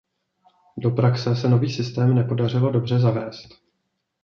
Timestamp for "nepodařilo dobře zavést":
2.15-3.49